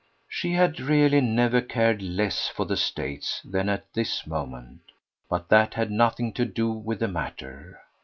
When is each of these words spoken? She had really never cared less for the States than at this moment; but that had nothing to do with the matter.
She 0.27 0.53
had 0.53 0.79
really 0.79 1.21
never 1.21 1.61
cared 1.61 2.01
less 2.01 2.47
for 2.47 2.65
the 2.65 2.75
States 2.75 3.39
than 3.45 3.69
at 3.69 3.93
this 3.93 4.25
moment; 4.25 4.81
but 5.29 5.49
that 5.49 5.75
had 5.75 5.91
nothing 5.91 6.33
to 6.33 6.43
do 6.45 6.71
with 6.71 7.01
the 7.01 7.07
matter. 7.07 7.79